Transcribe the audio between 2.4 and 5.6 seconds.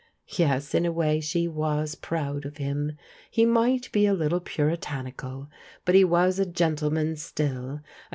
of him. He might be a little puritanical;